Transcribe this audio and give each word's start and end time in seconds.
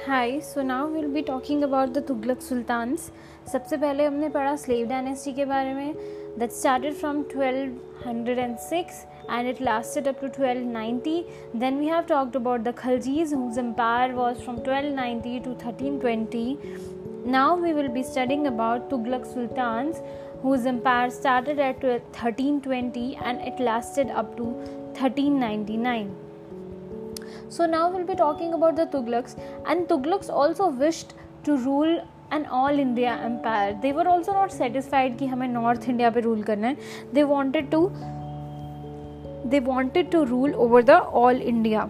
Hi 0.00 0.40
so 0.40 0.62
now 0.62 0.86
will 0.88 1.06
be 1.12 1.20
talking 1.22 1.62
about 1.62 1.88
the 1.88 2.02
Tughlaq 2.08 2.40
sultans 2.42 3.00
सबसे 3.52 3.76
पहले 3.76 4.04
हमने 4.04 4.28
पढ़ा 4.28 4.54
स्लेव 4.56 4.86
डायनेस्टी 4.88 5.32
के 5.32 5.44
बारे 5.44 5.74
में 5.74 5.94
that 6.38 6.50
started 6.50 6.94
from 6.94 7.22
twelve 7.32 8.06
hundred 8.06 8.38
and 8.38 8.56
six 8.58 9.04
and 9.30 9.48
it 9.48 9.60
lasted 9.62 10.08
up 10.08 10.20
to 10.20 10.28
twelve 10.36 10.68
ninety 10.68 11.24
then 11.56 11.78
we 11.78 11.86
have 11.86 12.04
talked 12.08 12.36
about 12.36 12.60
the 12.60 12.74
Khaljis 12.78 13.34
whose 13.34 13.58
empire 13.58 14.12
was 14.12 14.38
from 14.38 14.58
twelve 14.60 14.94
ninety 14.94 15.38
to 15.40 15.54
thirteen 15.64 15.98
twenty 15.98 16.56
now 17.26 17.60
we 17.62 17.72
will 17.72 17.88
be 17.88 18.02
studying 18.04 18.46
about 18.46 18.88
Tughlaq 18.90 19.26
sultans 19.26 20.02
whose 20.44 20.66
empire 20.66 21.10
started 21.10 21.60
at 21.60 21.84
thirteen 22.22 22.58
twenty 22.60 23.10
and 23.22 23.46
it 23.46 23.60
lasted 23.60 24.10
up 24.12 24.34
to 24.38 24.52
thirteen 25.02 25.38
ninety 25.38 25.76
nine 25.78 26.12
so 27.49 27.65
now 27.65 27.89
we'll 27.89 28.05
be 28.05 28.15
talking 28.15 28.53
about 28.53 28.75
the 28.75 28.85
Tughlaqs, 28.85 29.35
and 29.65 29.87
Tughlaqs 29.87 30.29
also 30.29 30.69
wished 30.69 31.13
to 31.43 31.57
rule 31.57 32.03
an 32.31 32.45
all 32.47 32.79
India 32.79 33.19
empire. 33.23 33.77
They 33.81 33.93
were 33.93 34.07
also 34.07 34.33
not 34.33 34.51
satisfied 34.51 35.17
कि 35.19 35.27
हमें 35.27 35.47
North 35.49 35.89
India 35.89 36.11
पे 36.11 36.23
rule 36.23 36.43
करना 36.43 36.67
है. 36.67 36.77
They 37.13 37.23
wanted 37.23 37.69
to 37.71 37.91
they 39.53 39.59
wanted 39.59 40.11
to 40.11 40.25
rule 40.25 40.55
over 40.55 40.81
the 40.81 40.99
all 40.99 41.45
India. 41.53 41.87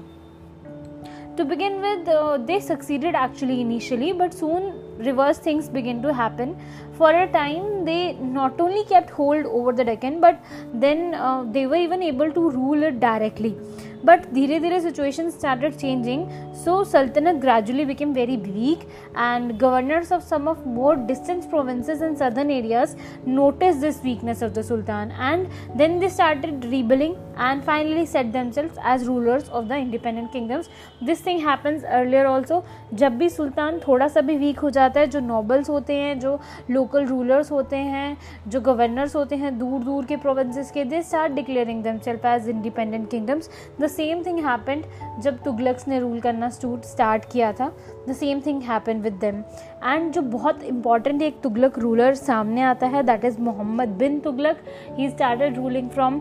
To 1.38 1.44
begin 1.44 1.82
with, 1.82 2.08
uh, 2.08 2.38
they 2.38 2.60
succeeded 2.60 3.16
actually 3.16 3.60
initially, 3.62 4.12
but 4.14 4.34
soon 4.34 4.74
reverse 4.98 5.38
things 5.38 5.68
began 5.68 6.02
to 6.02 6.14
happen. 6.14 6.56
For 6.98 7.10
a 7.12 7.28
time, 7.32 7.84
they 7.84 8.14
not 8.14 8.60
only 8.60 8.86
kept 8.86 9.10
hold 9.10 9.46
over 9.46 9.74
the 9.74 9.84
Deccan, 9.84 10.22
but 10.22 10.40
then 10.74 11.14
uh, 11.14 11.44
they 11.44 11.66
were 11.68 11.76
even 11.76 12.02
able 12.02 12.32
to 12.32 12.50
rule 12.52 12.84
it 12.84 13.02
directly. 13.02 13.58
but 14.05 14.27
धीरे 14.35 14.59
धीरे 14.61 14.81
situation 14.81 15.31
started 15.31 15.75
changing 15.75 16.27
so 16.65 16.83
सल्तनत 16.85 17.41
gradually 17.41 17.85
became 17.85 18.13
very 18.13 18.37
weak 18.37 18.87
and 19.19 19.53
governors 19.59 20.13
of 20.13 20.23
some 20.25 20.49
of 20.49 20.69
more 20.69 20.97
distance 21.07 21.47
provinces 21.47 22.03
in 22.03 22.15
southern 22.15 22.51
areas 22.51 22.97
notice 23.29 23.77
this 23.77 24.03
weakness 24.05 24.43
of 24.43 24.53
the 24.53 24.63
sultan 24.63 25.11
and 25.11 25.47
then 25.77 25.99
they 25.99 26.09
started 26.09 26.65
rebelling 26.71 27.15
and 27.41 27.63
finally 27.63 28.07
set 28.07 28.33
themselves 28.33 28.79
as 28.87 29.05
rulers 29.07 29.51
of 29.51 29.67
the 29.67 29.73
independent 29.73 30.33
kingdoms 30.33 30.71
this 31.05 31.27
thing 31.27 31.41
happens 31.49 31.85
earlier 31.85 32.27
also 32.27 32.63
जब 32.95 33.17
भी 33.19 33.29
सुल्तान 33.31 33.79
थोड़ा 33.79 34.09
सा 34.09 34.21
भी 34.21 34.37
week 34.37 34.59
हो 34.59 34.71
जाता 34.71 35.01
है, 35.01 35.07
जो 35.07 35.21
nobles 35.21 35.69
होते 35.71 35.95
हैं, 35.95 36.19
जो 36.21 36.39
लोकल 36.71 37.07
रूलर्स 37.07 37.51
होते 37.53 37.77
हैं, 37.77 38.17
जो 38.49 38.61
गवर्नर्स 38.61 39.17
होते 39.17 39.37
हैं 39.37 39.59
दूर 39.59 39.83
दूर 39.85 40.05
के 40.05 40.17
प्रोविंस 40.17 40.71
के 40.71 40.85
they 40.85 41.03
start 41.03 41.33
declaring 41.33 41.83
themself 41.85 42.27
as 42.27 42.49
independent 42.49 43.09
kingdoms 43.11 43.51
the 43.81 43.87
same 43.91 44.23
thing 44.23 44.39
happened 44.47 44.85
जब 45.23 45.43
तुगलक्स 45.43 45.89
ने 45.89 45.99
रूल 46.01 46.21
करना 46.21 46.49
स्टूट 46.49 46.85
स्टार्ट 46.85 47.25
किया 47.33 47.53
था 47.53 47.73
the 48.09 48.13
same 48.13 48.41
thing 48.41 48.63
happen 48.63 49.01
with 49.01 49.19
them 49.21 49.43
and 49.85 50.13
जो 50.13 50.23
बहुत 50.23 50.63
इंपॉर्टेंट 50.65 51.23
एक 51.23 51.41
तुगलक 51.43 51.79
रूलर 51.79 52.15
सामने 52.15 52.63
आता 52.63 52.87
है 52.87 53.03
that 53.03 53.25
is 53.25 53.41
Muhammad 53.41 53.97
bin 53.99 54.19
Tughlaq. 54.21 54.63
He 54.99 55.09
started 55.11 55.57
ruling 55.57 55.89
from 55.91 56.21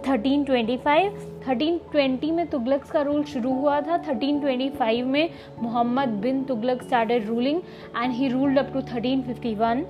1325 0.00 1.10
1320 1.42 2.30
में 2.32 2.46
तुगलक्स 2.46 2.90
का 2.90 3.00
रूल 3.02 3.22
शुरू 3.24 3.52
हुआ 3.54 3.80
था 3.80 3.98
1325 4.04 5.02
में 5.04 5.28
Muhammad 5.62 6.08
bin 6.22 6.42
Tughlaq 6.44 6.82
started 6.82 7.26
ruling 7.26 7.60
and 7.96 8.12
he 8.12 8.28
ruled 8.28 8.58
up 8.58 8.72
to 8.72 8.80
1351 8.80 9.84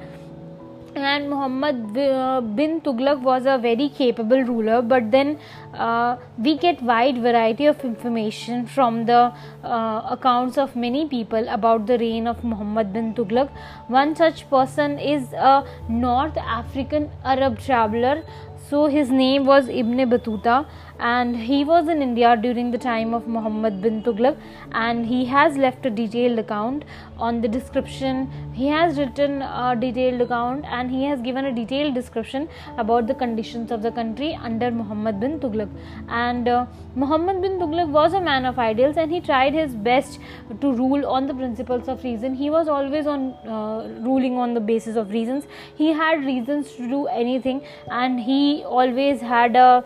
and 0.96 1.30
Muhammad 1.30 1.96
uh, 1.96 2.40
bin 2.40 2.80
Tughlaq 2.80 3.20
was 3.22 3.46
a 3.46 3.58
very 3.58 3.88
capable 3.88 4.42
ruler 4.42 4.82
but 4.82 5.10
then 5.10 5.38
uh, 5.74 6.16
we 6.38 6.56
get 6.58 6.82
wide 6.82 7.18
variety 7.18 7.66
of 7.66 7.84
information 7.84 8.66
from 8.66 9.06
the 9.06 9.32
uh, 9.62 10.02
accounts 10.10 10.58
of 10.58 10.74
many 10.74 11.06
people 11.06 11.48
about 11.48 11.86
the 11.86 11.98
reign 11.98 12.26
of 12.26 12.42
Muhammad 12.42 12.92
bin 12.92 13.14
Tughlaq. 13.14 13.50
One 13.88 14.16
such 14.16 14.48
person 14.50 14.98
is 14.98 15.32
a 15.32 15.64
North 15.88 16.36
African 16.36 17.10
Arab 17.24 17.58
traveler. 17.58 18.22
So 18.68 18.86
his 18.86 19.10
name 19.10 19.46
was 19.46 19.68
Ibn 19.68 20.10
Battuta 20.10 20.66
and 21.00 21.36
he 21.36 21.64
was 21.64 21.88
in 21.88 22.02
India 22.02 22.36
during 22.36 22.70
the 22.70 22.78
time 22.78 23.14
of 23.14 23.26
Muhammad 23.26 23.80
bin 23.80 24.02
Tughlaq. 24.02 24.36
And 24.72 25.06
he 25.06 25.24
has 25.24 25.56
left 25.56 25.86
a 25.86 25.90
detailed 25.90 26.38
account 26.38 26.84
on 27.18 27.40
the 27.40 27.48
description. 27.48 28.30
He 28.52 28.66
has 28.68 28.98
written 28.98 29.42
a 29.42 29.76
detailed 29.78 30.20
account 30.20 30.64
and 30.66 30.90
he 30.90 31.04
has 31.04 31.20
given 31.20 31.46
a 31.46 31.52
detailed 31.52 31.94
description 31.94 32.48
about 32.76 33.06
the 33.06 33.14
conditions 33.14 33.70
of 33.70 33.82
the 33.82 33.90
country 33.90 34.34
under 34.34 34.70
Muhammad 34.70 35.20
bin 35.20 35.40
Tughlaq. 35.40 35.70
And 36.08 36.48
uh, 36.48 36.66
Muhammad 36.94 37.40
bin 37.40 37.58
Tughlaq 37.58 37.88
was 37.88 38.12
a 38.12 38.20
man 38.20 38.44
of 38.44 38.58
ideals 38.58 38.96
and 38.96 39.10
he 39.10 39.20
tried 39.20 39.54
his 39.54 39.74
best 39.74 40.18
to 40.60 40.72
rule 40.72 41.06
on 41.06 41.26
the 41.26 41.34
principles 41.34 41.88
of 41.88 42.04
reason. 42.04 42.34
He 42.34 42.50
was 42.50 42.68
always 42.68 43.06
on 43.06 43.32
uh, 43.46 43.88
ruling 44.00 44.36
on 44.36 44.52
the 44.52 44.60
basis 44.60 44.96
of 44.96 45.10
reasons. 45.10 45.46
He 45.76 45.92
had 45.92 46.24
reasons 46.24 46.72
to 46.72 46.88
do 46.88 47.06
anything 47.06 47.62
and 47.90 48.20
he 48.20 48.64
always 48.64 49.20
had 49.20 49.56
a 49.56 49.84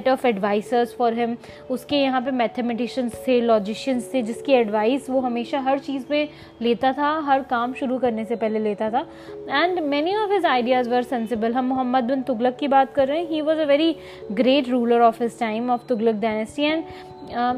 set 0.00 0.08
of 0.08 0.26
advisers 0.26 0.94
for 0.96 1.14
him 1.14 1.36
उसके 1.70 1.96
यहाँ 1.96 2.20
पे 2.22 2.30
mathematicians 2.30 3.14
थे 3.26 3.40
logicians 3.40 4.12
थे, 4.14 4.22
जिसकी 4.22 4.52
advice 4.52 5.10
वो 5.10 5.20
हमेशा 5.20 5.58
हर 5.60 5.78
चीज़ 5.78 6.04
में 6.10 6.28
लेता 6.62 6.92
था, 6.92 7.10
हर 7.26 7.42
काम 7.50 7.72
शुरू 7.74 7.98
करने 7.98 8.24
से 8.24 8.36
पहले 8.36 8.58
लेता 8.58 8.90
था। 8.90 9.06
And 9.50 9.80
many 9.80 10.14
of 10.16 10.32
his 10.32 10.46
ideas 10.46 10.90
were 10.90 11.02
sensible 11.02 11.52
हम 11.54 11.64
मोहम्मद 11.64 12.04
बिन 12.04 12.22
तुगलक 12.22 12.56
की 12.60 12.68
बात 12.68 12.94
कर 12.94 13.08
रहे 13.08 13.18
हैं। 13.18 13.28
He 13.28 13.40
was 13.40 13.58
a 13.58 13.64
very 13.66 13.94
great 14.32 14.68
ruler 14.68 15.00
of 15.02 15.22
his 15.22 15.38
time 15.40 15.70
of 15.70 15.86
Tughlaq 15.88 16.14
dynasty 16.16 16.62
and 16.62 16.84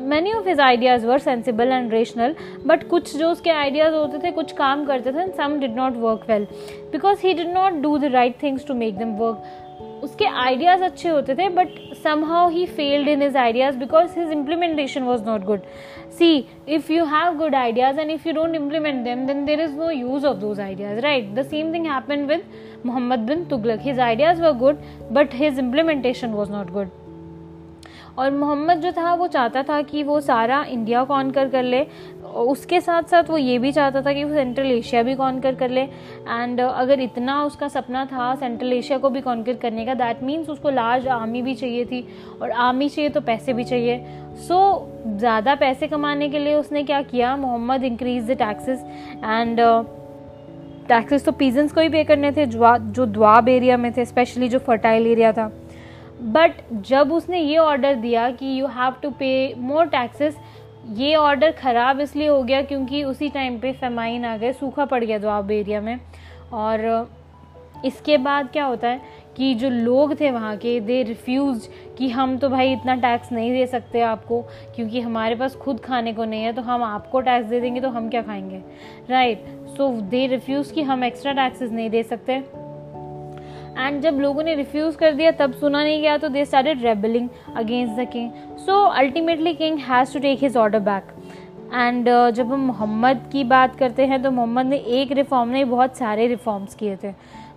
many 0.01 0.33
of 0.33 0.49
his 0.49 0.61
ideas 0.61 1.07
were 1.07 1.19
sensible 1.21 1.69
and 1.69 1.93
rational 1.93 2.35
but 2.67 2.89
कुछ 2.89 3.17
जो 3.17 3.31
उसके 3.31 3.51
आइडियाज़ 3.51 3.95
होते 3.95 4.19
थे, 4.19 4.31
कुछ 4.33 4.53
काम 4.53 4.85
करते 4.85 5.13
थे 5.13 5.27
some 5.33 5.59
did 5.61 5.77
not 5.77 5.97
work 5.99 6.29
well 6.29 6.47
because 6.93 7.27
he 7.27 7.35
did 7.35 7.53
not 7.53 7.83
do 7.83 7.97
the 7.99 8.13
right 8.13 8.43
things 8.43 8.67
to 8.67 8.75
make 8.75 8.99
them 8.99 9.15
work 9.17 9.62
उसके 10.03 10.25
आइडियाज़ 10.25 10.83
अच्छे 10.85 11.09
होते 11.09 11.35
थे 11.35 11.49
but 11.49 11.69
somehow 12.25 12.49
he 12.51 12.65
failed 12.67 13.09
in 13.09 13.23
his 13.23 13.37
ideas 13.37 13.77
because 13.79 14.19
his 14.19 14.31
implementation 14.33 15.03
was 15.03 15.25
not 15.25 15.45
good 15.45 15.61
see 16.19 16.47
if 16.69 16.93
you 16.93 17.05
have 17.05 17.37
good 17.39 17.55
ideas 17.55 18.01
and 18.01 18.11
if 18.11 18.29
you 18.29 18.35
don't 18.35 18.55
implement 18.55 19.05
them 19.05 19.27
then 19.27 19.45
there 19.45 19.61
is 19.61 19.77
no 19.77 19.91
use 19.91 20.27
of 20.27 20.37
those 20.37 20.61
ideas 20.61 20.99
right 21.01 21.35
the 21.35 21.43
same 21.43 21.75
thing 21.75 21.87
happen 21.87 22.25
with 22.27 22.45
Muhammad 22.87 23.19
bin 23.19 23.45
Tughlaq 23.45 23.81
his 23.83 24.01
ideas 24.01 24.43
were 24.43 24.53
good 24.53 24.83
but 25.13 25.35
his 25.35 25.59
implementation 25.59 26.29
was 26.29 26.53
not 26.53 26.71
good 26.71 26.89
और 28.19 28.31
मोहम्मद 28.31 28.81
जो 28.81 28.91
था, 28.93 29.15
वो 29.15 29.27
चाहता 29.27 29.63
था 29.63 29.83
कि 29.83 30.03
वो 30.03 30.21
सारा 30.21 30.65
India 30.65 31.05
को 31.05 31.15
ऑनकर 31.15 31.49
कर 31.49 31.63
ले 31.63 31.87
उसके 32.33 32.81
साथ 32.81 33.03
साथ 33.03 33.31
वो 33.31 33.37
ये 33.37 33.59
भी 33.59 33.73
चाहता 33.73 34.03
था 34.03 34.13
कि 34.13 34.25
वो 34.25 34.35
सेंट्रल 34.35 34.67
एशिया 34.67 35.03
भी 35.03 35.15
कॉन्कर 35.15 35.55
कर 35.55 35.71
ले। 35.71 35.81
एंड 35.81 36.61
अगर 36.61 37.01
इतना 37.01 37.43
उसका 37.45 37.69
सपना 37.69 38.05
था 38.07 38.35
सेंट्रल 38.35 38.73
एशिया 38.73 38.99
को 38.99 39.11
भी 39.11 39.21
कॉन्कर 39.21 39.57
करने 39.57 39.85
का 39.87 39.95
दैट 39.95 40.23
मीन्स 40.23 40.49
उसको 40.51 40.71
लार्ज 40.71 41.09
आर्मी 41.11 41.43
भी 41.43 41.55
चाहिए 41.55 41.85
थी। 41.85 42.05
और 42.43 42.51
आर्मी 42.51 42.89
चाहिए 42.89 43.11
तो 43.11 43.21
पैसे 43.23 43.53
भी 43.53 43.65
चाहिए। 43.65 43.99
सो 44.39 44.55
so, 44.55 45.19
ज़्यादा 45.19 45.55
पैसे 45.55 45.89
कमाने 45.89 46.29
के 46.29 46.39
लिए 46.39 46.55
उसने 46.55 46.83
क्या 46.83 47.03
किया? 47.05 47.37
Muhammad 47.37 47.85
increase 47.85 48.31
the 48.31 48.37
taxes 48.39 48.85
and 49.17 49.61
taxes 50.89 51.25
तो 51.25 51.33
पीजेंस 51.33 51.73
को 51.73 51.81
ही 51.81 51.89
पे 51.89 52.05
करने 52.05 52.31
थे 52.33 52.47
जो 52.47 53.07
द्वाब 53.07 53.49
एरिया 53.49 53.77
में 53.77 53.93
थे 53.97 54.05
स्पेशली 54.05 54.49
जो 54.49 54.59
फर्टाइल 54.61 55.07
एरिया 55.07 55.33
था। 55.33 55.51
बट 56.25 56.53
जब 56.87 57.13
उसने 57.13 57.41
ये 57.41 57.57
ऑर्डर 57.59 57.95
दिया 57.97 58.29
कि 58.31 58.47
you 58.61 58.67
have 58.69 58.95
to 59.03 59.11
pay 59.11 59.33
more 59.59 59.87
taxes 59.87 60.37
ये 60.91 61.15
ऑर्डर 61.15 61.51
ख़राब 61.53 62.01
इसलिए 62.01 62.29
हो 62.29 62.43
गया 62.43 62.63
क्योंकि 62.63 63.03
उसी 63.05 63.29
टाइम 63.29 63.59
पे 63.59 63.73
फेमाइन 63.73 64.25
आ 64.25 64.37
गए, 64.37 64.53
सूखा 64.53 64.85
पड़ 64.85 65.03
गया 65.05 65.19
द्वाब 65.19 65.51
एरिया 65.51 65.81
में। 65.81 65.99
और, 66.53 67.11
इसके 67.85 68.17
बाद 68.19 68.49
क्या 68.49 68.65
होता 68.65 68.89
है 68.89 69.01
कि 69.37 69.55
जो 69.55 69.69
लोग 69.69 70.21
थे 70.21 70.31
वहाँ 70.31 70.57
के 70.57 70.79
दे 70.81 71.03
रिफ्यूज़ 71.03 71.69
कि 71.99 72.09
हम 72.09 72.37
तो 72.39 72.49
भाई 72.49 72.73
इतना 72.73 72.95
टैक्स 72.95 73.33
नहीं 73.33 73.51
दे 73.53 73.67
सकते 73.67 74.01
आपको, 74.01 74.41
क्योंकि 74.77 75.01
हमारे 75.01 75.35
पास 75.35 75.55
खुद 75.57 75.81
खाने 75.81 76.13
को 76.13 76.25
नहीं 76.25 76.43
है 76.43 76.53
तो 76.53 76.63
हम 76.63 76.83
आपको 76.83 77.21
टैक्स 77.21 77.49
दे 77.49 77.61
देंगे 77.61 77.81
तो 77.81 77.89
हम 77.89 78.09
क्या 78.09 78.23
खाएँगे? 78.23 78.63
राइट 79.11 79.47
सो 79.77 79.91
दे 80.01 80.27
रिफ्यूज़ 80.27 80.73
कि 80.73 80.83
हम 80.83 81.05
एक्स्ट्रा 81.05 81.33
टैक्सेस 81.33 81.71
नहीं 81.71 81.91
दे 81.91 82.03
सकते। 82.03 82.43
एंड 83.79 84.01
जब 84.03 84.19
लोगों 84.21 84.43
ने 84.43 84.55
रिफ्यूज़ 84.55 84.97
कर 84.97 85.13
दिया 85.13 85.31
तब 85.31 85.53
सुना 85.53 85.83
नहीं 85.85 86.01
गया 86.03 86.17
तो 86.19 86.29
they 86.29 86.45
started 86.45 86.83
rebelling 86.83 87.29
against 87.57 88.01
the 88.01 88.09
king 88.13 88.31
so 88.59 88.83
ultimately 88.85 89.55
king 89.55 89.79
has 89.89 90.13
to 90.15 90.21
take 90.21 90.43
his 90.43 90.57
order 90.57 90.79
back 90.81 91.15
and 91.75 92.09
जब 92.35 92.53
हम 92.53 92.67
मोहम्मद 92.67 93.29
की 93.33 93.45
बात 93.45 93.77
करते 93.77 94.07
हैं 94.07 94.23
तो 94.23 94.31
मोहम्मद 94.31 94.67
ने 94.67 94.77
एक 94.97 95.13
रिफॉर्म 95.13 95.51
नहीं 95.51 95.65
बहुत 95.65 95.97
सारे 95.97 96.27
रिफॉर्म्स 96.27 96.75
किए 96.75 96.97
थे। 96.97 97.13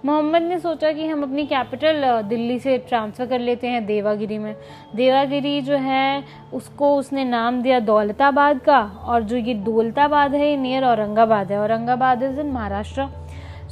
मोहम्मद 0.06 0.42
ने 0.42 0.60
सोचा 0.60 0.92
कि 0.92 1.08
हम 1.08 1.24
अपनी 1.24 1.46
कैपिटल 1.46 2.02
uh, 2.04 2.24
दिल्ली 2.24 2.58
से 2.60 2.78
ट्रांसफ़र 2.80 3.26
कर 3.26 3.40
लेते 3.40 3.68
हैं 3.68 3.86
देवागिरी 3.86 4.38
में। 4.38 4.56
देवागिरी 4.96 5.62
जो 5.62 5.78
है 5.78 6.24
उसको 6.54 6.96
उसने 6.96 7.24
नाम 7.26 7.62
दिया 7.62 7.80
दौलताबाद 7.80 8.60
का 8.60 8.80
और 9.06 9.24
जो 9.24 9.38
ये 9.38 9.54
दौलताबाद 9.66 10.36
है 10.36 10.50
ये 10.50 10.58
नियर 10.58 10.86
औरंगाबाद 10.86 11.52
है। 11.52 11.60
Aurangabad 11.60 12.24
is 12.24 12.40
in 12.40 12.52
Maharashtra. 12.52 13.08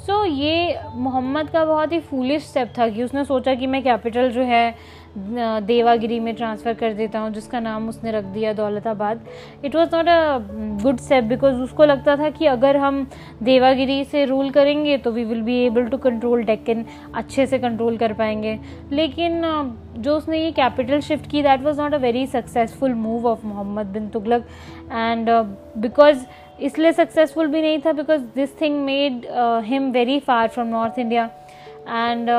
So 0.03 0.13
so, 0.13 0.31
ये 0.31 0.79
मोहम्मद 0.95 1.49
का 1.49 1.63
बहुत 1.65 1.91
ही 1.91 1.99
फूलिश 1.99 2.43
स्टेप 2.43 2.73
था 2.77 2.87
कि 2.89 3.03
उसने 3.03 3.23
सोचा 3.25 3.53
कि 3.55 3.67
मैं 3.67 3.81
कैपिटल 3.83 4.29
जो 4.31 4.41
है 4.41 4.75
देवागिरी 5.17 6.19
में 6.19 6.33
ट्रांसफ़र 6.35 6.73
कर 6.73 6.93
देता 6.93 7.19
हूँ 7.19 7.31
जिसका 7.33 7.59
नाम 7.59 7.87
उसने 7.89 8.11
रख 8.11 8.23
दिया 8.25 8.53
Daulatabad. 8.53 9.19
It 9.65 9.75
was 9.75 9.95
not 9.95 10.07
a 10.07 10.37
good 10.83 10.99
step 10.99 11.23
because 11.23 11.61
उसको 11.61 11.85
लगता 11.85 12.15
था 12.17 12.29
कि 12.29 12.45
अगर 12.45 12.77
हम 12.77 13.05
देवागिरी 13.43 14.03
से 14.03 14.25
रूल 14.25 14.49
करेंगे 14.51 14.97
तो 14.97 15.11
we 15.11 15.23
will 15.23 15.41
be 15.41 15.57
able 15.65 15.87
to 15.87 15.97
control 15.97 16.43
Deccan 16.43 16.85
अच्छे 17.15 17.45
से 17.47 17.59
कंट्रोल 17.59 17.97
कर 17.97 18.13
पाएँगे। 18.13 18.59
लेकिन 18.91 19.41
जो 19.97 20.15
उसने 20.17 20.43
ये 20.43 20.51
कैपिटल 20.51 20.99
शिफ्ट 21.01 21.29
की 21.31 21.41
that 21.43 21.63
was 21.63 21.81
not 21.81 21.93
a 21.93 21.97
very 21.97 22.25
successful 22.27 22.93
move 22.95 23.27
of 23.27 23.45
Muhammad 23.45 23.93
bin 23.93 24.09
Tughlaq. 24.09 24.47
And 24.91 25.29
because 25.77 26.25
इसलिए 26.63 26.91
सक्सेसफुल 26.93 27.47
भी 27.47 27.61
नहीं 27.61 27.79
था 27.85 27.91
because 27.93 28.21
this 28.35 28.59
thing 28.61 28.83
made 28.85 29.25
him 29.65 29.91
very 29.91 30.19
far 30.19 30.47
from 30.47 30.67
north 30.67 30.99
India 30.99 31.29
and 31.89 32.29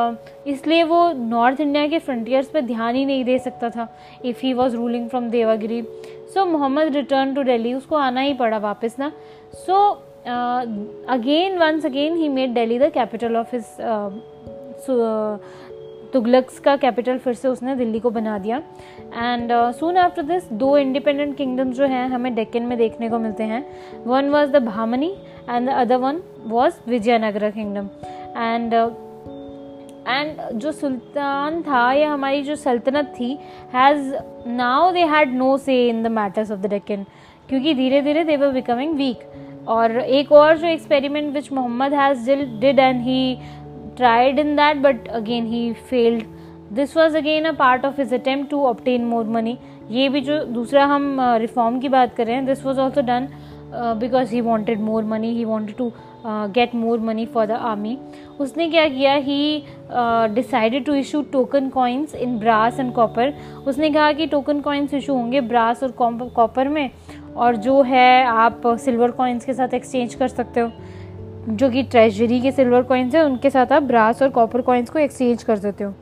इसलिए 0.47 0.83
वो 0.85 1.01
नॉर्थ 1.13 1.61
इंडिया 1.61 1.87
के 1.89 1.99
फ्रंटियर्स 1.99 2.49
पे 2.51 2.61
ध्यान 2.63 2.95
ही 2.95 3.05
नहीं 3.05 3.25
दे 3.25 3.39
सकता 3.39 3.71
था 3.71 3.89
if 4.25 4.41
he 4.43 4.53
was 4.53 4.77
ruling 4.77 5.09
from 5.09 5.29
Devagiri 5.31 5.83
so 6.35 6.45
Muhammad 6.47 6.97
return 6.97 7.35
to 7.35 7.43
Delhi 7.43 7.75
उसको 7.75 7.97
आना 7.97 8.21
ही 8.21 8.35
पड़ा 8.35 8.59
वापस 8.59 8.97
ना. 8.99 9.13
So 9.67 9.91
again 11.13 11.59
once 11.59 11.87
again 11.87 12.17
he 12.17 12.29
made 12.29 12.55
Delhi 12.55 12.79
the 12.79 12.91
capital 12.93 13.37
of 13.37 13.55
his 13.55 13.65
Tughlaqs 16.15 16.59
का 16.59 16.77
कैपिटल 16.77 17.19
फिर 17.19 17.35
से 17.35 17.49
उसने 17.49 17.77
दिल्ली 17.77 18.01
को 18.01 18.11
बना 18.11 18.39
दिया। 18.39 18.63
एंड 19.15 19.53
सून 19.79 19.97
आफ्टर 19.97 20.23
दिस 20.23 20.53
दो 20.53 20.77
इंडिपेंडेंट 20.79 21.37
किंगडम्स 21.37 21.77
जो 21.77 21.87
हैं, 21.87 22.09
हमें 22.09 22.35
डेक्कन 22.35 22.63
में 22.63 22.77
देखने 22.79 23.09
को 23.09 23.19
मिलते 23.19 23.45
हैं। 23.45 23.65
One 24.07 24.31
was 24.31 24.51
the 24.51 24.65
Bahmani 24.65 25.15
and 25.51 25.69
the 25.69 25.73
other 25.73 25.97
one 25.97 26.23
was 26.47 26.75
Vijayanagara 26.89 27.51
kingdom 27.51 27.89
and 28.37 28.75
and 30.09 30.59
जो 30.61 30.73
सुल्तान 30.73 31.63
था 31.63 31.93
या 31.93 32.13
हमारी 32.13 32.43
जो 32.43 32.57
सल्तनत 32.57 33.15
थी 33.21 33.33
has 33.75 34.15
now 34.49 34.91
they 34.93 35.05
had 35.07 35.35
no 35.35 35.57
say 35.59 35.77
in 35.89 36.03
the 36.03 36.07
matters 36.13 36.51
of 36.53 36.61
the 36.61 36.71
Deccan 36.71 37.05
क्योंकि 37.49 37.75
धीरे 37.75 38.01
धीरे 38.03 38.25
दे 38.25 38.37
वर 38.37 38.53
बिकमिंग 38.53 38.95
वीक 38.97 39.25
और 39.69 39.99
एक 39.99 40.33
और 40.33 40.57
जो 40.59 40.67
experiment 40.67 41.33
which 41.35 41.53
Muhammad 41.53 41.95
has 41.95 42.31
did 42.61 42.79
and 42.79 43.01
he 43.03 43.39
tried 43.97 44.39
in 44.39 44.55
that 44.57 44.77
but 44.83 45.09
again 45.09 45.47
he 45.47 45.73
failed 45.91 46.25
this 46.73 46.97
was 46.97 47.17
again 47.17 47.45
a 47.45 47.53
part 47.59 47.85
of 47.85 48.01
his 48.01 48.15
attempt 48.15 48.51
to 48.51 48.65
obtain 48.67 49.05
more 49.05 49.25
money 49.29 49.59
ये 49.91 50.09
भी 50.09 50.21
जो 50.21 50.45
दूसरा 50.45 50.85
हम 50.87 51.17
रिफॉर्म 51.41 51.79
की 51.81 51.89
बात 51.89 52.15
कर 52.15 52.27
रहे 52.27 52.37
हैं 52.37 52.47
this 52.47 52.65
was 52.67 52.81
also 52.81 53.03
done 53.03 53.29
because 54.01 54.35
he 54.35 54.41
wanted 54.41 54.81
more 54.81 55.05
money 55.05 55.31
he 55.37 55.45
wanted 55.45 55.77
to 55.77 55.93
get 56.27 56.75
more 56.75 56.99
money 57.01 57.25
for 57.27 57.47
the 57.47 57.51
army 57.51 57.97
उसने 58.41 58.69
क्या 58.71 58.87
किया? 58.89 59.15
He 59.15 59.65
decided 60.35 60.85
to 60.85 60.95
issue 60.95 61.23
token 61.33 61.69
coins 61.69 62.15
in 62.15 62.39
brass 62.39 62.79
and 62.81 62.93
copper 62.95 63.33
उसने 63.67 63.91
कहा 63.91 64.13
कि 64.13 64.27
टोकन 64.27 64.61
कॉइन्स 64.61 64.95
इशू 64.95 65.15
होंगे 65.15 65.41
brass 65.43 65.83
और 65.83 65.95
copper 66.01 66.69
में, 66.69 66.91
और 67.37 67.57
जो 67.57 67.81
है 67.83 68.25
आप 68.25 68.63
सिल्वर 68.77 69.11
कॉइन्स 69.11 69.45
के 69.45 69.55
साथ 69.55 69.75
एक्सचेंज 69.75 70.15
कर 70.15 70.29
सकते 70.29 70.61
हो। 70.61 70.71
जो 71.49 71.69
कि 71.71 71.83
ट्रेजरी 71.83 72.41
के 72.41 72.53
सिल्वर 72.53 72.83
कॉइन्स 72.83 73.15
है 73.15 73.25
उनके 73.25 73.51
साथ 73.51 73.73
आप 73.73 73.83
ब्रास 73.83 74.23
और 74.23 74.29
कॉपर 74.29 74.61
कॉइन्स 74.61 74.91
को 74.91 74.99
एक्सचेंज 74.99 75.43
कर 75.43 75.57
सकते 75.57 75.85
हो। 75.85 75.95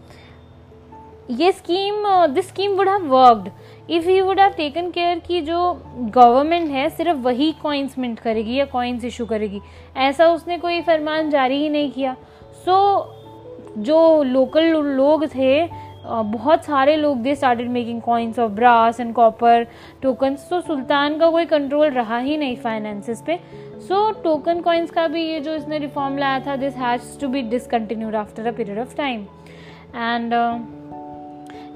ये 1.31 1.53
scheme 1.53 2.05
this 2.35 2.49
scheme 2.49 2.73
would 2.73 2.89
have 2.89 3.07
worked 3.07 3.51
if 3.91 4.09
he 4.09 4.21
would 4.21 4.41
have 4.41 4.51
taken 4.51 4.91
care 4.91 5.19
कि 5.19 5.41
जो 5.41 5.73
गवर्नमेंट 6.15 6.71
है 6.71 6.89
सिर्फ़ 6.91 7.19
वही 7.19 7.51
कॉइन्स 7.53 7.99
मिंट 7.99 8.19
करेगी 8.21 8.55
या 8.55 8.65
कॉइन्स 8.65 9.05
इशू 9.05 9.27
करेगी। 9.27 9.61
ऐसा 9.97 10.27
उसने 10.27 10.59
कोई 10.59 10.81
फरमान 10.81 11.31
जारी 11.31 11.57
ही 11.57 11.69
नहीं 11.69 11.91
किया। 11.91 12.17
सो 12.65 12.77
so, 12.99 13.79
जो 13.79 14.23
लोकल 14.23 14.65
लोग 14.97 15.27
थे 15.27 15.93
बहुत 16.07 16.65
सारे 16.65 16.97
लोग 16.97 17.19
they 17.19 17.35
started 17.35 17.69
making 17.71 18.01
coins 18.03 18.39
of 18.39 18.51
brass 18.53 19.01
and 19.01 19.15
copper 19.15 19.67
tokens 20.03 20.49
तो 20.51 20.61
सुल्तान 20.61 21.19
का 21.19 21.31
कोई 21.31 21.45
कंट्रोल 21.45 21.91
रहा 21.91 22.19
ही 22.19 22.37
नहीं 22.37 22.57
फाइनेंसिस 22.57 23.23
पे। 23.23 23.39
सो 23.93 24.11
टोकन 24.23 24.61
कॉइन्स 24.61 24.91
का 24.91 25.07
भी 25.09 25.23
ये 25.23 25.41
जो 25.41 25.55
इसने 25.55 25.79
रिफॉर्म 25.79 26.17
लाया 26.19 26.39
था 26.41 26.55
this 26.57 26.75
has 26.75 27.03
to 27.21 27.29
be 27.29 27.41
discontinued 27.49 28.15
after 28.17 28.47
a 28.47 28.51
period 28.51 28.79
of 28.79 28.95
time 28.97 29.21
and 29.95 30.33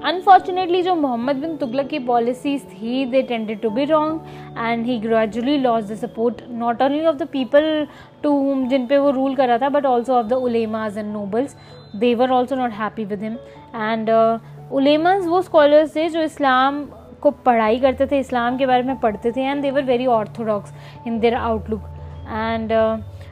unfortunately 0.03 0.81
जो 0.83 0.95
मोहम्मद 0.95 1.35
बिन 1.35 1.55
तुगलक 1.57 1.87
की 1.87 1.99
पॉलिसीज़ 1.99 2.63
थी 2.67 3.05
they 3.05 3.21
tended 3.23 3.61
to 3.61 3.69
be 3.69 3.83
wrong 3.85 4.57
and 4.57 4.85
he 4.85 4.97
gradually 4.99 5.57
loss 5.57 5.83
the 5.83 5.95
support 5.97 6.41
not 6.53 6.81
only 6.81 7.05
of 7.05 7.15
the 7.17 7.27
people 7.31 7.87
to 8.23 8.31
whom 8.37 8.67
जिन 8.69 8.87
पे 8.87 8.97
वो 8.97 9.11
rule 9.11 9.35
कर 9.35 9.47
रहा 9.47 9.57
था 9.57 9.69
but 9.69 9.85
also 9.85 10.13
of 10.13 10.25
the 10.27 10.41
उलेमाज 10.45 10.97
and 10.97 11.11
nobles 11.13 11.55
they 11.95 12.13
were 12.15 12.31
also 12.31 12.55
not 12.55 12.71
happy 12.75 13.05
with 13.05 13.23
him 13.23 13.35
and 13.75 14.09
उलेमाज 14.71 15.27
वो 15.27 15.41
scholars 15.41 15.95
थे 15.95 16.07
जो 16.09 16.21
इस्लाम 16.21 16.83
को 17.21 17.31
पढ़ाई 17.45 17.79
करते 17.79 18.07
थे 18.07 18.19
इस्लाम 18.19 18.57
के 18.57 18.65
बारे 18.65 18.83
में 18.83 18.99
पढ़ते 18.99 19.31
थे 19.31 19.41
and 19.41 19.61
they 19.61 19.71
were 19.71 19.83
very 19.83 20.05
orthodox 20.15 20.73
in 21.07 21.19
their 21.19 21.35
outlook 21.35 21.96
and 22.27 22.71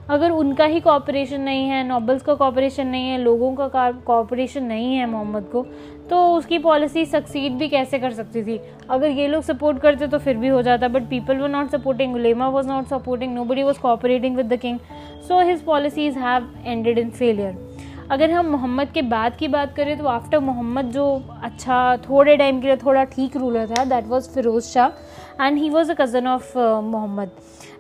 अगर 0.10 0.32
उनका 0.32 0.66
ही 0.66 0.80
कॉपरेशन 0.80 1.42
नहीं 1.42 1.68
है 1.68 1.84
नॉबल्स 1.88 2.22
का 2.24 2.34
कॉपरेशन 2.36 2.88
नहीं 2.88 3.10
है, 3.10 3.18
लोगों 3.18 3.52
का 3.56 3.92
कॉपरेशन 4.06 4.64
नहीं 4.64 4.96
है 4.96 5.06
मोहम्मद 5.10 5.50
को 5.52 5.66
तो 6.10 6.18
उसकी 6.34 6.58
पॉलिसी 6.60 7.06
सक्सीड 7.06 7.54
भी 7.58 7.68
कैसे 7.70 8.00
कर 8.00 8.12
सकती 8.14 8.44
थी? 8.44 8.60
अगर 8.90 9.10
ये 9.10 9.28
लोग 9.28 9.44
सपोर्ट 9.44 9.80
करते 9.82 10.08
तो 10.08 10.18
फिर 10.20 10.38
भी 10.38 10.48
हो 10.48 10.62
जाता 10.62 10.88
but 10.88 11.10
people 11.10 11.38
were 11.38 11.50
not 11.50 11.70
supporting 11.70 12.16
Ulema 12.16 12.50
was 12.50 12.68
not 12.68 12.88
supporting 12.88 13.34
nobody 13.46 13.64
was 13.64 13.80
cooperating 13.82 14.36
with 14.38 14.54
the 14.54 14.58
king 14.60 14.80
so 15.28 15.40
his 15.42 15.64
policies 15.66 16.20
have 16.20 16.50
ended 16.66 16.98
in 16.98 17.10
failure 17.10 17.64
अगर 18.12 18.32
हम 18.32 18.46
मोहम्मद 18.46 18.90
के 18.94 19.02
बाद 19.02 19.36
की 19.36 19.48
बात 19.48 19.74
करें 19.76 19.98
तो 19.98 20.06
आफ्टर 20.08 20.40
मोहम्मद 20.40 20.92
जो 20.92 21.06
अच्छा 21.44 21.96
थोड़े 22.00 22.36
टाइम 22.38 22.60
के 22.62 22.68
लिए 22.68 22.76
थोड़ा 22.78 23.04
ठीक 23.16 23.38
रूलर 23.38 23.70
था 23.70 23.86
that 23.86 24.08
was 24.08 24.30
Firoz 24.30 24.64
Shah 24.64 25.46
and 25.46 25.58
he 25.58 25.70
was 25.70 25.92
a 25.92 25.96
cousin 25.96 26.28
of 26.28 26.58
Muhammad. 26.58 27.32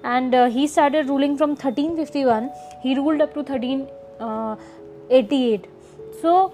And 0.05 0.35
he 0.35 0.67
started 0.67 1.07
ruling 1.07 1.37
from 1.37 1.55
thirteen 1.65 1.95
fifty 1.95 2.23
one 2.23 2.49
he 2.83 2.93
ruled 2.93 3.21
up 3.21 3.31
to 3.35 3.43
thirteen 3.43 3.81
eighty 5.11 5.43
eight 5.53 5.67
so 6.21 6.47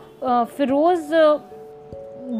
Firoz 0.57 1.13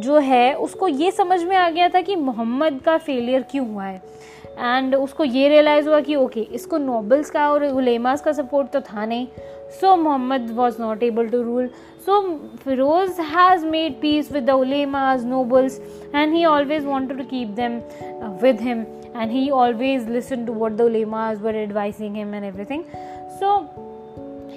जो 0.02 0.18
है 0.20 0.54
उसको 0.56 0.88
ये 0.88 1.12
समझ 1.12 1.44
में 1.44 1.56
आ 1.56 1.70
गया 1.70 1.88
था 1.90 2.02
कि 2.02 2.16
मोहम्मद 2.16 2.80
का 2.86 2.98
फेलियर 2.98 3.42
क्यों 3.52 3.68
हुआ 3.68 3.84
है। 3.84 4.02
एंड 4.60 4.96
उसको 4.96 5.24
ये 5.24 5.48
रियलाइज़ 5.50 5.88
हुआ 5.90 6.00
कि 6.00 6.16
ओके 6.16 6.40
okay, 6.40 6.54
इसको 6.54 6.78
नोबल्स 6.78 7.30
का 7.30 7.50
और 7.52 7.64
उलेमास 7.66 8.22
का 8.22 8.32
सपोर्ट 8.32 8.72
तो 8.72 8.82
था 8.82 9.06
नहीं। 9.06 9.28
So 9.82 9.96
Muhammad 9.98 10.52
was 10.56 10.82
not 10.82 11.04
able 11.04 11.28
to 11.30 11.42
rule 11.42 11.70
so 12.07 12.21
Firoz 12.65 13.21
has 13.33 13.67
made 13.67 14.01
peace 14.01 14.31
with 14.33 14.45
the 14.47 14.51
ulemas 14.65 15.25
nobles 15.25 15.81
and 16.15 16.35
he 16.35 16.45
always 16.45 16.85
wanted 16.85 17.19
to 17.19 17.25
keep 17.31 17.49
them 17.57 17.81
with 18.43 18.61
him 18.61 18.85
and 19.17 19.31
he 19.31 19.49
always 19.63 20.09
listen 20.11 20.45
to 20.47 20.53
what 20.65 20.73
the 20.73 20.81
ulemas 20.81 21.41
were 21.43 21.57
advising 21.57 22.17
him 22.17 22.35
and 22.35 22.45
everything 22.45 22.85
so 23.41 23.59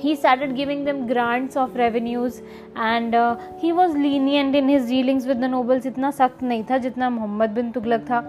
he 0.01 0.15
started 0.15 0.55
giving 0.55 0.83
them 0.85 0.99
grants 1.07 1.57
of 1.57 1.75
revenues 1.75 2.41
and 2.75 3.15
uh, 3.15 3.35
he 3.59 3.71
was 3.73 3.93
lenient 3.93 4.55
in 4.55 4.69
his 4.69 4.85
dealings 4.87 5.25
with 5.25 5.41
the 5.41 5.49
nobles 5.55 5.85
इतना 5.85 6.11
सख्त 6.19 6.43
नहीं 6.43 6.63
था 6.69 6.77
जितना 6.85 7.09
मोहम्मद 7.09 7.49
बिन 7.55 7.71
तुगलक 7.71 8.01
था 8.01 8.19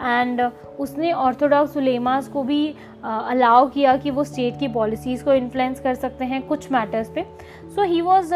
and 0.00 0.40
uh, 0.40 0.50
उसने 0.80 1.12
orthodox 1.12 1.76
ulemas 1.76 2.28
को 2.28 2.42
भी 2.42 2.74
allow 3.04 3.66
uh, 3.66 3.72
किया 3.74 3.96
कि 3.96 4.10
वो 4.10 4.24
स्टेट 4.24 4.58
की 4.58 4.68
पॉलिसीज़ 4.68 5.24
को 5.24 5.32
इन्फ्लुएंस 5.32 5.80
कर 5.80 5.94
सकते 5.94 6.24
हैं 6.24 6.42
कुछ 6.46 6.70
मैटर्स 6.72 7.10
पे। 7.14 7.24
So 7.74 7.82
he 7.82 8.00
was 8.00 8.34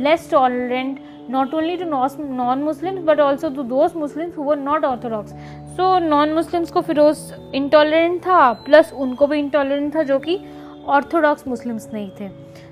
less 0.00 0.30
tolerant 0.30 1.00
not 1.30 1.54
only 1.54 1.76
to 1.76 1.84
non-Muslims 1.84 3.04
but 3.04 3.20
also 3.20 3.48
to 3.50 3.62
those 3.62 3.94
Muslims 3.94 4.34
who 4.34 4.42
were 4.42 4.60
not 4.60 4.84
orthodox. 4.84 5.32
So 5.76 5.98
non 5.98 6.32
Muslims 6.32 6.70
को 6.70 6.80
फिरोज 6.80 7.18
इंटॉलरेंट 7.54 8.20
था 8.20 8.52
प्लस 8.52 8.92
उनको 8.92 9.26
भी 9.26 9.38
इंटॉलरेंट 9.38 9.94
था 9.94 10.02
जो 10.02 10.18
कि 10.18 10.38
ऑर्थोडॉक्स 10.86 11.48
मुस्लिम्स 11.48 11.88
नहीं 11.92 12.10
थे। 12.20 12.28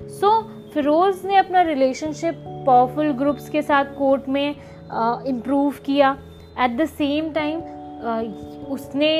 सो 0.09 0.27
so, 0.27 0.73
फिरोज़ 0.73 1.27
ने 1.27 1.35
अपना 1.35 1.61
रिलेशनशिप 1.61 2.43
पावरफुल 2.67 3.11
ग्रुप्स 3.11 3.49
के 3.49 3.61
साथ 3.61 3.85
कोर्ट 3.97 4.29
में 4.29 4.49
इम्प्रूव 5.27 5.71
uh, 5.71 5.79
किया। 5.85 6.17
एट 6.59 6.77
द 6.77 6.85
सेम 6.85 7.31
टाइम 7.33 7.61
उसने 8.69 9.13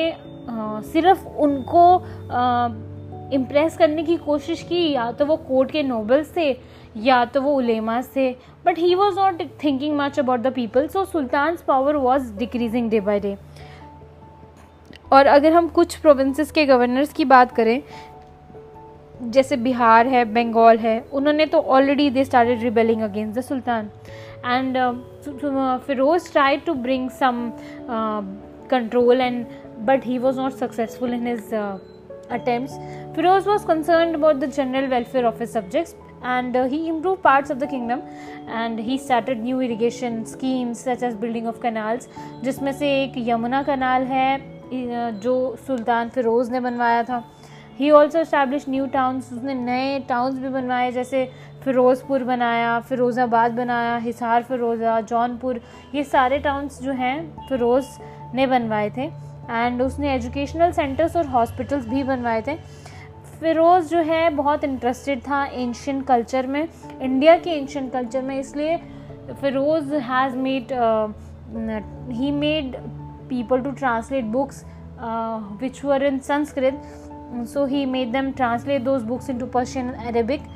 सिर्फ़ 0.84 1.26
उनको 1.28 1.84
इम्प्रेस 3.34 3.78
करने 3.78 4.04
की 4.04 4.16
कोशिश 4.18 4.62
की, 4.64 4.92
या 4.92 5.12
तो 5.12 5.26
वो 5.26 5.36
कोर्ट 5.40 5.72
के 5.72 5.84
नोबल्स 5.84 6.36
थे, 6.38 6.50
या 6.98 7.24
तो 7.26 7.42
वो 7.42 7.54
उलेमास 7.56 8.12
थे 8.16 8.32
but 8.66 8.78
he 8.78 8.94
was 8.96 9.20
not 9.20 9.42
thinking 9.64 9.98
much 9.98 10.20
about 10.20 10.40
the 10.40 10.54
people 10.54 10.88
so 10.88 11.06
sultan 11.06 11.58
power 11.68 11.96
was 11.98 12.34
decreasing 12.38 12.90
day 12.90 13.00
by 13.02 13.20
day 13.20 13.36
और 15.12 15.26
अगर 15.28 15.54
हम 15.54 15.68
कुछ 15.70 15.96
प्रोविंसेस 15.96 16.52
के 16.52 16.66
गवर्नर्स 16.66 17.14
की 17.14 17.26
बात 17.26 17.52
करें, 17.52 17.82
जैसे 19.24 19.56
बिहार 19.58 20.08
है, 20.08 20.24
बंगाल 20.26 20.78
है, 20.78 21.00
उन्होंने 21.14 21.46
तो 21.46 21.60
already 21.60 22.10
they 22.10 22.24
started 22.26 22.62
rebelling 22.64 23.02
against 23.02 23.38
the 23.40 23.42
sultan 23.42 23.90
and 24.46 24.78
Firoz 25.86 26.32
try 26.32 26.58
to 26.58 26.74
bring 26.76 27.10
some 27.10 27.52
control 28.72 29.22
and 29.22 29.46
but 29.86 30.06
he 30.06 30.18
was 30.18 30.40
not 30.40 30.54
successful 30.54 31.14
in 31.14 31.28
his 31.28 31.54
attempt 31.54 33.02
Firoz 33.14 33.46
was 33.46 33.66
concerned 33.66 34.16
about 34.16 34.40
the 34.40 34.48
general 34.48 34.90
welfare 34.90 35.26
of 35.26 35.38
his 35.38 35.52
subjects 35.52 35.96
and 36.24 36.56
uh, 36.56 36.66
he 36.66 36.88
improved 36.88 37.22
parts 37.22 37.50
of 37.50 37.60
the 37.60 37.68
kingdom 37.68 38.02
and 38.48 38.80
he 38.80 38.98
started 38.98 39.40
new 39.40 39.60
irrigation 39.60 40.26
schemes 40.26 40.80
such 40.80 41.04
as 41.04 41.14
building 41.16 41.48
of 41.48 41.60
canals 41.60 42.08
जिसमें 42.44 42.72
से 42.74 42.92
एक 43.02 43.14
यमुना 43.28 43.62
कनाल 43.64 44.04
है 44.12 45.20
जो 45.20 45.36
सुल्तान 45.68 46.10
फिरोज़ 46.10 46.52
ने 46.52 46.60
बनवाया 46.60 47.04
था 47.04 47.24
he 47.80 47.90
also 47.92 48.20
establish 48.20 48.66
new 48.70 48.86
towns 48.94 49.32
उसने 49.34 49.54
नए 49.56 50.00
टाउन्स 50.10 50.40
भी 50.40 50.50
बनवाए 50.50 50.92
जैसे 50.92 51.26
फ़िरोज़पुर 51.64 52.24
बनाया 52.24 52.80
फ़िरोज़ाबाद 52.80 53.52
बनाया 53.56 53.96
हिसार 54.06 54.44
फ़िरोज़ा 54.44 55.00
जौनपुर 55.12 55.62
ये 55.96 56.04
सारे 56.04 56.40
टाउन्स 56.48 56.82
जो 56.84 56.92
हैं 57.04 57.18
फ़िरोज़ 57.50 57.88
ने 58.36 58.48
बनवाए 58.48 58.90
थे। 58.98 59.04
एंड 59.50 59.82
उसने 59.82 60.14
एजुकेशनल 60.16 60.72
सेंटर्स 60.72 61.16
और 61.16 61.28
हॉस्पिटल्स 61.28 61.88
भी 61.88 62.04
बनवाए 62.04 62.42
थे। 62.42 62.56
फ़िरोज़ 63.40 63.90
जो 63.90 64.02
है 64.04 64.30
बहुत 64.30 64.64
इंटरेस्टेड 64.64 65.22
था 65.22 65.44
एंशियन 65.46 66.02
कल्चर 66.02 66.48
में 66.48 66.68
इंडिया 67.02 67.38
के 67.38 67.50
एंशियन 67.52 67.90
कल्चर 67.90 68.22
में। 68.22 68.38
इसलिए 68.40 68.78
Firoz 69.42 69.94
has 69.96 70.36
made 70.38 70.72
he 72.12 72.32
made 72.32 72.76
people 73.30 73.62
to 73.62 73.72
translate 73.72 74.26
books 74.26 74.66
which 75.62 75.84
were 75.86 76.04
in 76.04 76.20
Sanskrit 76.20 76.82
so 77.48 77.62
he 77.66 77.82
made 77.86 78.10
them 78.14 78.30
translate 78.34 78.84
those 78.84 79.04
books 79.10 79.30
into 79.30 79.46
persian 79.48 79.90
and 79.90 80.08
arabic. 80.08 80.48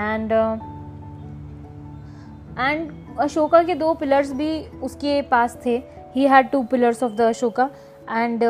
And 0.00 0.32
uh, 0.32 0.58
and 2.66 2.92
Ashoka 3.18 3.62
के 3.62 3.74
दो 3.74 3.92
pillars 3.94 4.32
भी 4.32 4.50
उसके 4.82 5.20
पास 5.22 5.58
थे। 5.66 5.76
He 6.14 6.26
had 6.26 6.50
two 6.50 6.62
pillars 6.70 7.02
of 7.02 7.12
the 7.12 7.20
Ashoka 7.28 7.70
and 8.10 8.44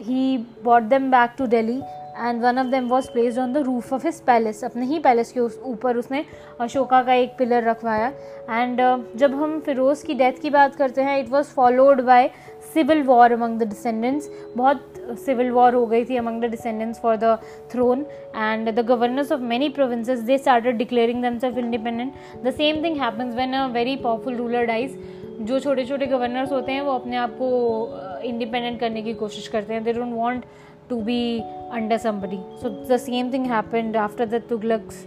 he 0.00 0.36
bought 0.64 0.82
them 0.84 1.10
back 1.10 1.34
to 1.38 1.46
Delhi 1.46 1.80
and 2.18 2.42
one 2.42 2.58
of 2.58 2.66
them 2.66 2.88
was 2.88 3.10
placed 3.12 3.38
on 3.38 3.52
the 3.52 3.58
roof 3.66 3.92
of 3.92 4.06
his 4.06 4.20
palace 4.20 4.62
अपने 4.64 4.86
ही 4.86 4.98
palace 4.98 5.32
के 5.32 5.40
ऊपर 5.70 5.96
उसने 5.96 6.24
अशोका 6.60 7.02
का 7.02 7.14
एक 7.14 7.36
पिलर 7.38 7.64
रखवाया 7.64 8.06
एंड 8.50 8.80
uh, 8.80 9.18
जब 9.18 9.34
हम 9.34 9.58
फिरोज़ 9.60 10.04
की 10.06 10.14
डेथ 10.14 10.40
की 10.42 10.50
बात 10.50 10.74
करते 10.76 11.02
हैं 11.02 11.18
it 11.20 11.28
was 11.30 11.50
followed 11.50 12.00
by 12.02 12.30
civil 12.74 13.02
war 13.02 13.32
among 13.32 13.58
the 13.58 13.68
descendants 13.68 14.28
बहुत 14.56 14.92
सिविल 15.18 15.50
वॉर 15.50 15.74
हो 15.74 15.86
गई 15.86 16.04
थी 16.04 16.16
among 16.16 16.42
the 16.42 16.50
descendants 16.50 17.00
for 17.00 17.16
the 17.16 17.36
throne 17.72 18.06
and 18.36 18.70
the 18.70 18.84
governors 18.86 19.32
of 19.32 19.40
many 19.46 19.68
provinces 19.70 20.20
they 20.20 20.38
started 20.38 20.76
declaring 20.76 21.22
themself 21.22 21.58
independent 21.58 22.12
the 22.44 22.52
same 22.52 22.84
thing 22.84 23.00
happens 23.00 23.34
when 23.34 23.52
a 23.54 23.66
very 23.70 23.96
powerful 23.98 24.36
ruler 24.36 24.64
dies 24.66 24.98
जो 25.40 25.58
छोटे 25.60 25.84
छोटे 25.84 26.06
governors 26.06 26.52
होते 26.52 26.72
हैं, 26.72 26.80
वो 26.80 26.92
अपने 26.92 27.16
आप 27.16 27.36
को 27.38 28.20
इंडिपेंडेंट 28.24 28.78
करने 28.80 29.02
की 29.02 29.14
कोशिश 29.14 29.48
करते 29.48 29.74
हैं। 29.74 29.84
They 29.84 29.92
don't 29.92 30.14
want 30.14 30.44
to 30.90 30.96
be 31.02 31.38
under 31.72 31.96
somebody 31.96 32.38
so 32.62 32.68
the 32.88 32.96
same 33.00 33.32
thing 33.32 33.46
happened 33.50 33.96
after 33.96 34.26
the 34.28 34.42
Tughlaqs 34.48 35.04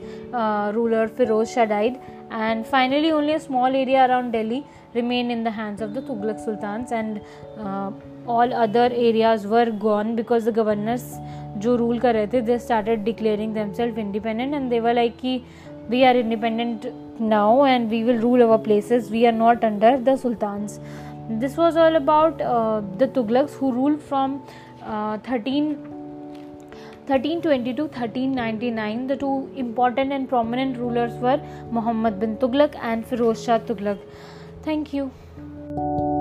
ruler 0.75 1.08
Firoz 1.17 1.48
Shah 1.48 1.65
died 1.65 1.96
and 2.34 2.63
finally 2.65 3.12
only 3.12 3.34
a 3.34 3.38
small 3.38 3.75
area 3.75 4.03
around 4.03 4.32
Delhi 4.32 4.63
remain 4.96 5.32
in 5.32 5.44
the 5.44 5.48
hands 5.58 5.84
of 5.84 5.89
the 5.89 6.03
Tughlaq 6.08 6.38
sultan 6.46 6.86
and 6.94 7.20
all 8.29 8.51
other 8.51 8.94
areas 8.98 9.48
were 9.48 9.72
gone 9.82 10.15
because 10.15 10.50
the 10.50 10.53
governors 10.53 11.13
जो 11.63 11.75
rule 11.75 12.00
कर 12.00 12.13
रहे 12.13 12.27
थे 12.27 12.41
they 12.41 12.58
started 12.60 13.03
declaring 13.03 13.53
themself 13.74 13.98
independent 13.98 14.53
and 14.53 14.70
they 14.70 14.79
were 14.79 14.94
like 14.94 15.15
की 15.17 15.41
we 15.89 16.04
are 16.04 16.15
independent 16.15 16.88
now 17.20 17.63
and 17.63 17.89
we 17.89 18.04
will 18.04 18.18
rule 18.18 18.44
our 18.50 18.58
places. 18.58 19.10
We 19.10 19.25
are 19.27 19.32
not 19.32 19.63
under 19.63 19.98
the 19.98 20.18
sultans. 20.18 20.80
This 21.30 21.58
was 21.58 21.77
all 21.77 21.96
about 21.96 22.42
uh, 22.42 22.82
the 22.98 23.08
tughlaqs 23.08 23.51
who 23.51 23.72
ruled 23.72 24.01
from 24.01 24.44
uh, 24.84 25.18
13 25.20 25.96
1320 27.08 27.74
to 27.75 27.84
1399 27.84 29.06
the 29.08 29.15
two 29.15 29.48
important 29.56 30.12
and 30.12 30.27
prominent 30.27 30.75
rulers 30.75 31.13
were 31.25 31.38
muhammad 31.72 32.20
bin 32.20 32.36
tughlaq 32.38 32.75
and 32.82 33.06
firoz 33.06 33.46
shah 33.46 33.60
tughlaq. 33.60 34.00
Thank 34.63 34.92
you. 34.92 36.14